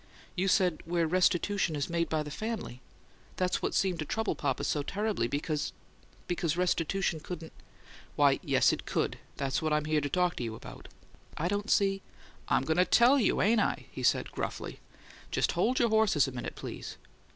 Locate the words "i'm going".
12.49-12.77